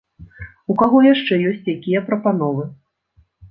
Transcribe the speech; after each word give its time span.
У 0.73 0.75
каго 0.79 0.97
яшчэ 1.09 1.37
ёсць 1.51 1.71
якія 1.75 2.03
прапановы? 2.09 2.69